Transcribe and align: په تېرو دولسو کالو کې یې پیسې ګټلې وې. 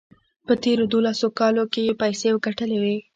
په 0.47 0.53
تېرو 0.63 0.83
دولسو 0.93 1.27
کالو 1.39 1.63
کې 1.73 1.81
یې 1.87 1.93
پیسې 2.01 2.27
ګټلې 2.45 2.77
وې. 2.83 2.97